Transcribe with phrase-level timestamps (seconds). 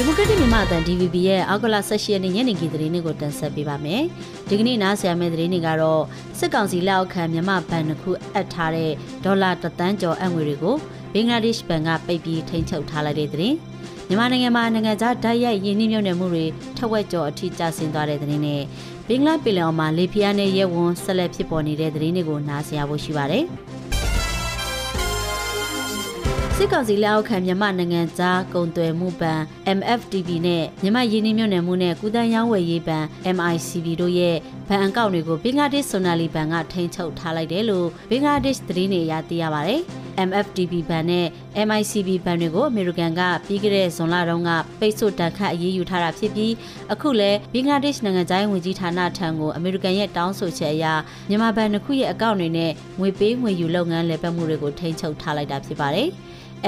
[0.00, 4.02] ဒီမိုကရက်တစ်မြန်မာအသံ DVB ရဲ့အောက်ကလ16ရက်နေ့ညနေခင်းသတင်းတွေကိုတင်ဆက်ပေးပါမယ်။
[4.48, 6.02] ဒီကနေ့နားဆင်ရမယ့်သတင်းတွေကတော့
[6.38, 8.90] စစ်ကောင်စီလက်အောက်ခံမြန်မာဘဏ်တစ်ခုအပ်ထားတဲ့
[9.24, 10.76] ဒေါ်လာတသန်းကျော်အငွေတွေကို
[11.14, 13.56] ဘင်္ဂလားဒေ့ရှ်ဘဏ်ကပိတ်ပြီးထိန်းချုပ်ထားလိုက်တဲ့သတင်း။
[14.08, 16.44] မြန်မာနိုင်ငံမှာနိုင်ငံခြားဓာတ်ရိုက်ရင်းနှီးမြှုပ်နှံမှုတွေ
[16.76, 18.62] ထက်ဝက်ကျော်အထိကျဆင်းသွားတဲ့သတင်းနဲ့
[19.08, 23.44] ဘင်္ဂလားပင်လယ်အော်မှာလေပြင်းနဲ့ရဲဝန်းဆက်လက်ဖြစ်ပေါ်နေတဲ့သတင်းတွေကိုနားဆင်ရဖို့ရှိပါတယ်။
[26.62, 29.40] စစ်ကောင်စီလက်အောက်ခံမြန်မာနိုင်ငံသားကုန်သွယ်မှုဘဏ်
[29.78, 33.04] MFTB နဲ့မြန်မာရင်းနှီးမြှုပ်နှံမှုနဲ့ကုသန်းရောင်းဝယ်ရေးဘဏ်
[33.36, 34.36] MICB တို့ရဲ့
[34.68, 39.74] ဘဏ်အကောင့်တွေကိုဘင်္ဂလားဒေ့ရှ်ဆိုနာလီဘဏ်ကထိန်းချုပ်ထားလိုက်တယ်လို့ဘင်္ဂလားဒေ့ရှ်သတင်းတွေအရသိရပါဗျ။
[40.28, 41.26] MFTB ဘဏ်နဲ့
[41.68, 46.52] MICB ဘဏ်တွေကိုအမေရိကန်ကပြီးခဲ့တဲ့ဇွန်လတုန်းကပိတ်ဆို့တန်ခတ်အရေးယူထားတာဖြစ်ပြီး
[46.92, 50.86] အခုလည်းဘင်္ဂလားဒေ့ရှ်နိုင်ငံသားဝင်ကြီးဌာနထံကိုအမေရိကန်ရဲ့တောင်းဆိုချက်အရ
[51.28, 56.10] မြန်မာဘဏ်တစ်ခုရဲ့အကောင့်တွေနဲ့ငွေပေးငွေယူလုပ်ငန်းလည်ပတ်မှုတွေကိုထိန်းချုပ်ထားလိုက်တာဖြစ်ပါတယ်။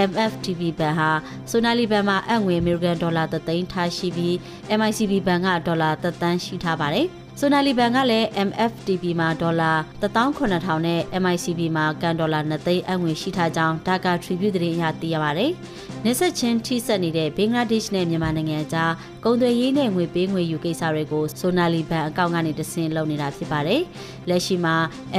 [0.09, 1.11] MFTB ဘဏ်ဟာ
[1.51, 4.35] ဆိုနာလီဘဏ်မှာအငွေအမေရိကန်ဒေါ်လာ3သိန်းထားရှိပြီး
[4.79, 7.07] MICB ဘဏ်ကဒေါ်လာ3သန်းရှိထားပါတယ်။
[7.41, 9.73] ဆိုနာလီဘန်ကလည်း MFTB မှာဒေါ်လာ
[10.03, 15.51] 18000နဲ့ MICB မှာကန်ဒေါ်လာ2သိန်းအငွေရှိထားကြောင်းဒါကာ Tribute သတင်းအရသိရပါတယ်။
[16.07, 18.93] နေဆက်ချင်းထိစပ်နေတဲ့ဘင်္ဂလားဒေ့ရှ်နဲ့မြန်မာနိုင်ငံကြား
[19.25, 23.83] ကုန်သွယ်ရေးနဲ့ငွေပေးငွေယူကိစ္စတွေကိုဆိုနာလီဘန်အကောင့်ကနေတဆင့်လုပ်နေတာဖြစ်ပါတယ်။
[24.29, 24.75] လက်ရှိမှာ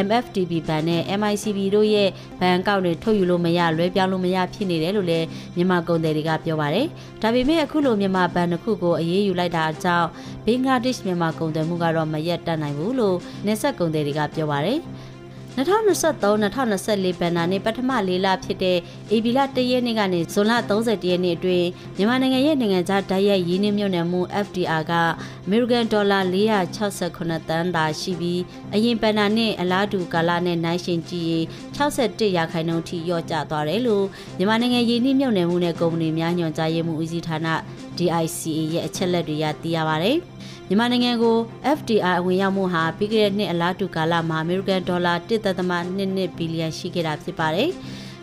[0.05, 2.09] MFTB ဘဏ်နဲ့ MICB တို့ရဲ့
[2.39, 5.25] ဘဏ်အကောင့်တွေထုတ်ယူလို့မရလွှဲပြောင်းလို့မရဖြစ်နေတယ်လို့လည်း
[5.55, 6.85] မြန်မာကုန်သည်တွေကပြောပါတယ်။
[7.21, 10.07] ဒါပေမဲ့အခုလိုမြန်မာဘဏ်တစ်ခုကိုအရေးယူလိုက်တာကြောင့်
[10.45, 14.79] ဘင်္ဂလားဒေ့ရှ်မြန်မာကုန်သွယ်မှုကတော့မရက်တက်နိုင်ဘူးလို့နေဆက်ကုန်သည်တွေကပြောပါတယ်။
[15.57, 18.77] 2023-2024ဘဏ္ဍာနှစ်ပထမလေးလဖြစ်တဲ့
[19.15, 24.93] ဧပြီလ1ရက်နေ့ကနေဇွန်လ30ရက်နေ့အတွင်းမြန်မာနိုင်ငံရဲ့နိုင်ငံခြားဓာတ်ရိုက်ရင်းနှီးမြှုပ်နှံမှု FDR က
[25.45, 26.19] အမေရိကန်ဒေါ်လာ
[26.83, 28.41] 468တန်းသာရှိပြီး
[28.73, 31.45] အရင်ဘဏ္ဍာနှစ်အလားတူကာလနဲ့နိုင်ရှင်ကြည့်ရင်
[31.77, 34.05] 61ရာခိုင်နှုန်းထိလျော့ကျသွားတယ်လို့
[34.37, 37.37] မြန်မာနိုင်ငံရင်းနှီးမြှုပ်နှံမှုနဲ့ကုမ္ပဏီများညွှန်ကြားရေးမှူးဦးစီးဌာန
[37.97, 40.17] DICA ရဲ့အချက်လက်တွေရသိရပါတယ်။
[40.67, 41.37] မြန်မာနိုင်ငံကို
[41.77, 47.69] FDI အဝင်ရောက်မှုဟာပြီးခဲ့တဲ့နှစ်အလားတူကာလမှာအမေရိကန်ဒေါ်လာ1.2ဘီလီယံရှိခဲ့တာဖြစ်ပါတယ်။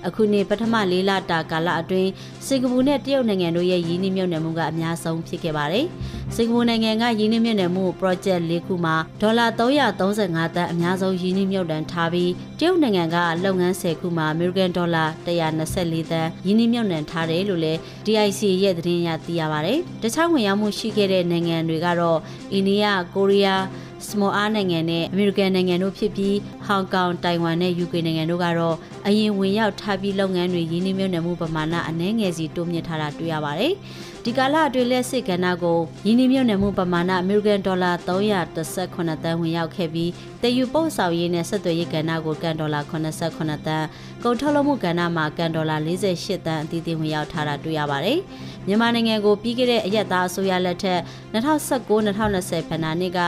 [0.07, 2.11] အခုနှစ်ပထမလေးလတာကာလအတွင်း
[2.47, 5.87] စင်ကာပူနဲ့တရုတ်နိုင်ငံတို့ရဲ့ရင်းနှီးမြှုပ်နှံမှုကအများဆုံးဖြစ်ခဲ့ပါတယ်။
[6.35, 22.19] စင်ကာပူနိုင်ငံကရင်းနှီးမြှုပ်နှံမှု project ၄ခုမှာဒေါ်လာ335သန်းအများဆုံးရင်းနှီးမြှုပ်နှံထားပြီးတရုတ်နိုင်ငံကလုပ်ငန်း10ခုမှာ American Dollar 124သန်းရင်းနှီးမြှုပ်နှံထားတယ်လို့လည်း DIC ရဲ့သတင်းအရသိရပါတယ်။တခြားဝင်ရောက်မှုရှိခဲ့တဲ့နိုင်ငံတွေကတော့
[22.53, 22.85] အိန္ဒိယ၊
[23.15, 23.65] ကိုရီးယား
[24.09, 33.73] စမောအားနိုင်ငံနဲ့အမေရိကန်နိုင်ငံတို့ဖြစ်ပြီးဟောင်ကောင်တိုင်ဝမ်နဲ့ယူကေနိုင်ငံတို့ကတော့အရင်ဝင်ရောက်ထားပြီးလုပ်ငန်းတွေရင်းနှီးမြှုပ်နှံမှုပမာဏအနည်းငယ်စီတိုးမြင့်ထားတာတွေ့ရပါတယ်။
[34.25, 40.11] ဒီကာလအတွင်းလက်စစ်ကဏ္ဍကိုရင်းနှီးမြှုပ်နှံမှုပမာဏအမေရိကန်ဒေါ်လာ318သန်းဝင်ရောက်ခဲ့ပြီး
[40.43, 43.87] တည်ယူပို့ဆောင်ရေးနဲ့ဆက်သွယ်ရေးကဏ္ဍကိုကန်ဒေါ်လာ88သန်း
[44.25, 48.19] ကုန်ထုတ်လုပ်မှုကဏ္ဍမှာကန်ဒေါ်လာ48သန်းအသီးသီးဝင်ရောက်ထားတာတွေ့ရပါတယ်။
[48.67, 51.01] မြန်မာနိုင်ငံကိုပြီးခဲ့တဲ့အရက်သားအစိုးရလက်ထက်
[51.35, 53.21] 2019-2020ဘဏ္ဍာနှစ်က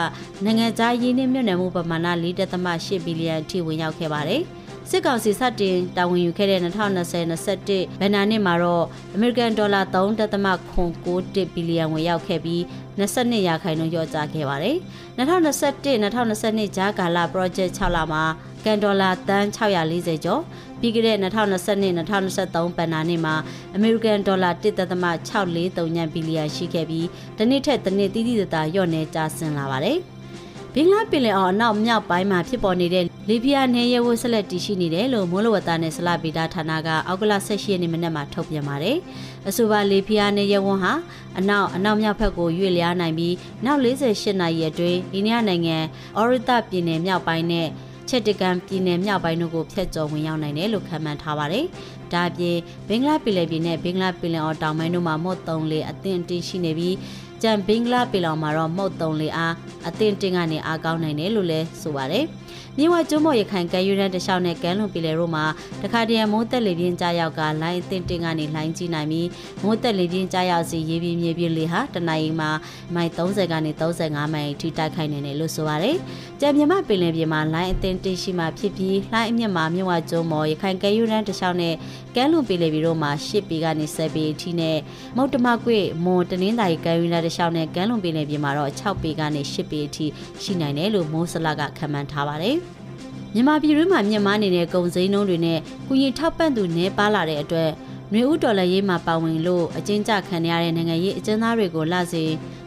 [0.44, 4.44] နိုင်ငံခြားရင်းနှီးမြှုပ်နှံမှုပမာဏ4.8ဘီလီယံအထိဝင်ရောက်ခဲ့ပါတယ်။
[4.90, 8.84] စစ်ကောင်စီစတင်တာဝန်ယူခဲ့တဲ့2020-21ဘဏ္ဍာနှစ်မှာတော့
[9.14, 12.60] အမေရိကန်ဒေါ်လာ3.9ဘီလီယံဝင်ရောက်ခဲ့ပြီး
[12.98, 14.76] 22ရာခိုင်နှုန်းလျော့ကျခဲ့ပါတယ်။
[15.18, 18.22] 2021-2022ဂျာကာလာ project 6လမှာ
[18.64, 20.42] ကန်ဒေါ်လာတန်း640ကျော်
[20.80, 23.34] ပြီးခဲ့တဲ့2022-2023ဘဏ္ဍာနှစ်မှာ
[23.74, 27.06] အမေရိကန်ဒေါ်လာ1.643ညံဘီလီယံရှိခဲ့ပြီး
[27.36, 29.98] တစ်နှစ်ထက်တစ်နှစ်တိတိတသားလျော့နေကျဆင်းလာပါတယ်။
[30.74, 38.96] ဘင်္ဂလားပင်လယ်အော်အနောက်မြောက်ပိုင်းမှာဖြစ်ပေါ်နေတဲ့ လီဘီယာနယ်ရဲဝတ်ဆက်လက်တည်ရှိနေတယ်လို့မိုးလေဝသနဲ့ဆလဗီတာဌာနကအောက်ကလ18ရက်နေ့မနက်မှာထုတ်ပြန်ပါတယ်။
[39.48, 40.92] အဆိုပါလီဘီယာနယ်ရဲဝန်းဟာ
[41.38, 43.34] အနောက်အနောက်မြောက်ဘက်ကိုရွေ့လျားနိုင်ပြီး
[43.64, 45.76] နောက်48နာရီအတွင်းအိန္ဒိယနိုင်ငံ
[46.16, 47.68] အော်ရတပြည်နယ်မြောက်ပိုင်းနဲ့
[48.08, 51.64] ချက်တကန်ပြည်နယ်မြောက်ပိုင်းတို့ကိုဖျက်ကျော်ဝင်ရောက်နိုင်တယ်လို့ခန့်မှန်းထားပါတယ်။
[52.12, 52.56] ဒါအပြင်
[52.88, 56.94] ဘင်္ဂလားပင်လယ်ပြင်နဲ့ဘင်္ဂလားပင်လယ်အော်တောင်ပိုင်းတို့မှာမော့တုံလေအသင့်တင်ရှိနေပြီး
[57.42, 59.54] ကြံဘင်္ဂလားပင်လောင်မှာတော့မုတ်တုံလေအား
[59.88, 62.24] အသင့်တင်ကနေအားကောင်းနိုင်တယ်လို့လည်းဆိုပါတယ်။
[62.78, 65.44] မြဝကျွန်းမော်ရခိုင်ကမ်းရိုးတန်းတစ်လျှောက်နဲ့ကမ်းလွန်ပြည်လယ်တို့မှာ
[65.82, 69.28] တခါတရံမိုးတက်လေပြင်းကြားရောက်ကလိုင်းအသင့်တင်ကနေလိုင်းကြီးနိုင်ပြီး
[69.62, 72.50] မိုးတက်လေပြင်းကြားရောက်စီရေပြင်းမြေပြင်းလေဟာတနအီမှာ
[72.94, 75.96] မိုင်30ကနေ35မိုင်ထိတိုက်ခိုက်နေတယ်လို့ဆိုပါတယ်။
[76.40, 81.74] ကြံမြမပင်လယ်ပြင်မှာလိုင်းအသင့်တင်ရှိမှဖြစ်ပြီးလိုင်းအမြင့်မှာမြဝကျွန်းမော်ရခိုင်ကမ်းရိုးတန်းတစ်လျှောက်နဲ့
[82.16, 84.78] ကမ်းလွန်ပြည်လယ်ပြည်တို့မှာ10ပေကနေ10ပေအထိနဲ့
[85.16, 90.06] မုတ်တမကွေမွန်တနင်္သာရီကမ်းရိုးတန်းတစ်လျှောက်နဲ့ကမ်းလွန်ပြည်လယ်ပြင်မှာတော့6ပေကနေ10ပေအထိ
[90.42, 92.56] ရှိနိုင်တယ်လို့မိုးစလကခန့်မှန်းထားပါတယ်။
[93.34, 95.58] မြန်မာပြည်တွင်းမှာမြင့်မားနေတဲ့ကုန်စည်နှုန်းတွေနဲ့
[95.88, 97.70] ကုရင်ထောက်ပံ့သူနှဲပါလာတဲ့အတွက်
[98.12, 102.24] နှွေဦးဒေါ်လာရေးမှာပါဝင်လို့အကျဉ်းချခံရတဲ့နိုင်ငံရေးအကျဉ်းသားတွေကိုလစေ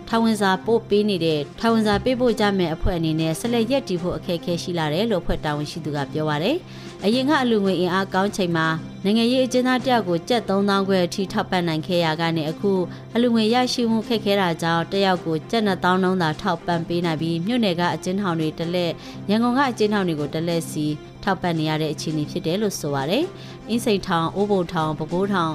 [0.09, 6.57] ထောင်ဝင်စာပို့ပေးနေတဲ့ထောင်ဝင်စာပေးဖို့ကြမဲ့အဖွဲ့အနေနဲ့ဆက်လက်ရက်တည်ဖို့အခက်အခဲရှိလာတယ်လို့ဖွဲ့တာဝန်ရှိသူကပြောပါရယ်
[7.03, 8.67] အရင်ကအလူငွေအင်အားကောင်းချိန်မှာ
[9.03, 12.71] နိုင်ငံရေးအကျဉ်းသားတယောက်ကိုကျပ်3000ခွဲအထိထောက်ပံ့နိုင်ခဲ့ရကနေအခု
[13.15, 18.91] အလူငွေရရှိမှုခက်ခဲတာကြောင့်တယောက်ကိုကျပ်2000နှုန်းသာထောက်ပံ့ပေးနိုင်ပြီးမြို့နယ်ကအကျဉ်းထောင်တွေတစ်လက်
[19.29, 20.85] ရန်ကုန်ကအကျဉ်းထောင်တွေကိုတစ်လက်စီ
[21.23, 23.23] ထောက်ပံ့နေရတဲ့အခြေအနေဖြစ်တယ်လို့ဆိုပါတယ်။
[23.69, 25.53] အင်းစိန်ထောင်၊အိုးဘိုထောင်၊ပဲခူးထောင်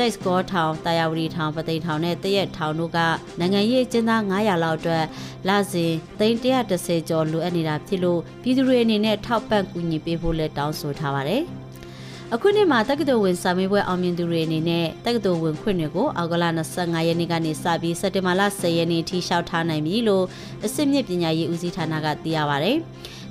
[0.00, 2.98] ကျိုက်စကောထောင်တာယာဝတီထောင်ပသိမ်ထောင်နဲ့တရက်ထောင်တို့က
[3.38, 5.04] နိုင်ငံရေးအကျဉ်းသား900လောက်အတွက်
[5.48, 11.42] လစဉ်သိန်း130ကျော်လိုအပ်နေတာဖြစ်လို့ပြည်သူတွေအနေနဲ့ထောက်ပံ့ကူညီပေးဖို့လည်းတောင်းဆိုထားပါတယ်။
[12.34, 16.44] အခုနှစ်မှာတက္ကသိုလ်ဝင်စာမေးပွဲအောင်မြင်သူတွေအနေနဲ့တက္ကသိုလ်ဝင်ခွင့်တွေကိုအောက်ဂလ
[16.76, 20.24] 25ရက်နေ့ကနေစပြီးစက်တင်ဘာလ10ရက်နေ့ထိလျှောက်ထားနိုင်ပြီလို့
[20.64, 22.72] အစစ်မြစ်ပညာရေးဦးစီးဌာနကသိရပါဗျ။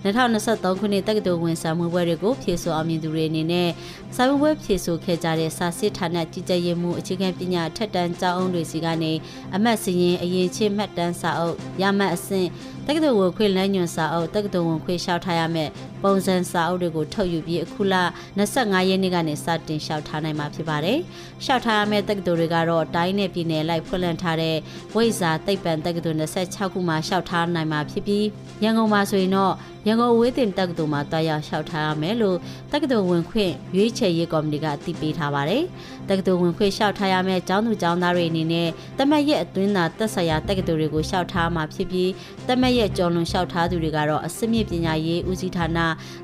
[0.03, 3.69] 2023ခုနှစ်တက္ကသိုလ်ဝင်စာမေးပွဲတွေကိုဖြေဆိုအောင်မြင်သူတွေအနေနဲ့
[4.15, 9.13] စာမေးပွဲဖြေဆိုခဲ့ကြတဲ့စာစစ်ဌာနကြီးကြပ်ရေးမှုအခြေခံပညာထက်တန်းကျောင်းအောင်တွေစီကနေ
[9.55, 12.47] အမတ်စီရင်အရေးချင်းမှတ်တမ်းစာအုပ်ရမှတ်အဆင့်
[12.87, 15.71] တက္ကသိုလ်ဝင်ခွင့်လမ်းညွှန်စာအုပ်တက္ကသိုလ်ဝင်ခွင့်လျှောက်ထားရမယ့်
[16.03, 17.95] ပုံစံစာအုပ်တွေကိုထုတ်ယူပြီးအခုလ
[18.39, 20.99] 25ရက်နေ့ကနေစတင်လျှောက်ထားနိုင်မှာဖြစ်ပါတယ်။
[21.43, 24.55] လျှောက်ထားရမယ့်တက္ကသိုလ်တွေကတော့တိုင်းနယ်ပြည်နယ်လိုက်ဖွင့်လှစ်ထားတဲ့
[24.95, 28.25] ဝိဇာသိပ္ပံတက္ကသိုလ်26ခုမှာလျှောက်ထားနိုင်မှာဖြစ်ပြီး
[28.63, 29.53] ရန်ကုန်မှာဆိုရင်တော့
[29.87, 32.37] ရန်ကုန်ဝေးတင်တက္ကသိုလ်မှာတွားရောက်လျှောက်ထားရမယ်လို့
[32.71, 35.63] တက္ကသိုလ်ဝင်ခွင့်ရွေးချယ်ရေးကော်မတီကအသိပေးထားပါတယ်။
[36.09, 42.11] တက္ကသိုလ်ဝင်ခွင့်လျှောက်ထားရမယ့်ကျောင်းသူကျောင်းသားတွေအနေနဲ့တမတ်ရဲ့အတွင်းသာသက်ဆိုင်ရာတက္ကသိုလ်တွေကိုလျှောက်ထားမှာဖြစ်ပြီး
[42.47, 45.79] တမတ်ရဲ့ကျော်လွန်လျှောက်ထားသူတွေကတော့အစစ်မြစ်ပညာရေးဦးစီးဌာန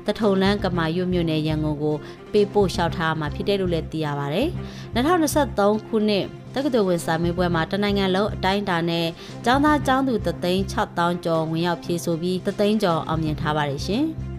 [0.06, 1.96] တထုံလန်းကမာရွတ်မြို့နယ်ရန်ကုန်ကို
[2.36, 4.48] ပေးပို့လျှောက်ထားမှာဖြစ်တယ်လို့လည်းသိရပါတယ်။
[4.94, 6.24] 2023ခုနှစ်
[6.54, 9.06] တက္ကသိုလ်ဝင်စာမေးပွဲမှာတနိုင်ငံလုံးအတိုင်းအတာနဲ့
[9.44, 14.04] ကျောင်းသားကျောင်းသူ3သိန်း6000ကျော်ဝင်ရောက်ဖြေဆိုပြီး3သိန်းကျော်အောင်မြင်ထားပါတယ်ရှင်။